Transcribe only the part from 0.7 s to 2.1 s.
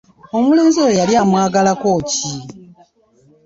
oyo yali amwagalako